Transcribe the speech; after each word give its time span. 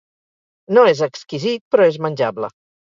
No 0.77 0.87
és 0.93 1.03
exquisit, 1.11 1.67
però 1.75 1.91
és 1.93 2.05
menjable. 2.09 2.55